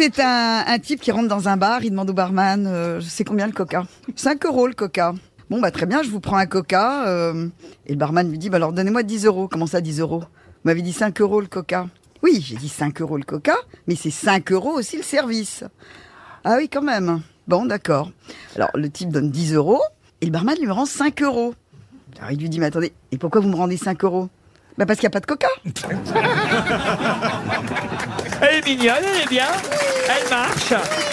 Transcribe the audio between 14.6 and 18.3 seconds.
aussi le service. Ah oui, quand même. Bon, d'accord.